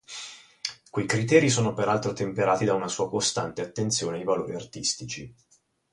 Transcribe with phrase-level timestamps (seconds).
[0.89, 5.31] Quei criteri sono peraltro temperati da una sua costante attenzione ai valori artistici.